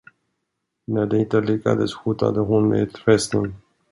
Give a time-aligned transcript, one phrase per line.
[0.87, 3.55] När det inte lyckades, hotade hon med utpressning.